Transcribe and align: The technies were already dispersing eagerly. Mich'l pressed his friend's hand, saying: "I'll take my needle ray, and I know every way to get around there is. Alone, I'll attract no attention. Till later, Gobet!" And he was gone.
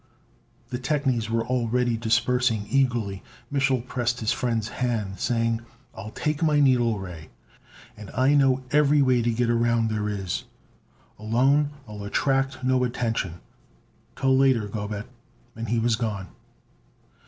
The 0.69 0.79
technies 0.79 1.29
were 1.29 1.45
already 1.45 1.95
dispersing 1.95 2.65
eagerly. 2.71 3.21
Mich'l 3.53 3.81
pressed 3.87 4.19
his 4.19 4.31
friend's 4.31 4.69
hand, 4.69 5.19
saying: 5.19 5.61
"I'll 5.93 6.09
take 6.09 6.41
my 6.41 6.59
needle 6.59 6.97
ray, 6.97 7.29
and 7.95 8.09
I 8.15 8.33
know 8.33 8.63
every 8.71 9.03
way 9.03 9.21
to 9.21 9.31
get 9.31 9.51
around 9.51 9.89
there 9.91 10.09
is. 10.09 10.45
Alone, 11.19 11.69
I'll 11.87 12.03
attract 12.03 12.63
no 12.63 12.83
attention. 12.83 13.41
Till 14.15 14.35
later, 14.35 14.67
Gobet!" 14.67 15.05
And 15.55 15.69
he 15.69 15.77
was 15.77 15.95
gone. 15.95 16.29